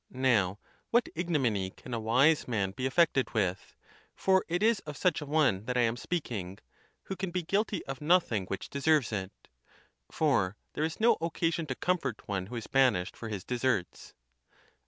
[0.09, 0.57] Now,
[0.89, 3.75] what ignominy can a wise man be affected with
[4.15, 6.57] (for it is of such a one that I am speak ing)
[7.03, 9.31] who can be guilty of nothing which deserves it?
[10.09, 14.15] for there is no occasion to comfort one who is banished for his deserts.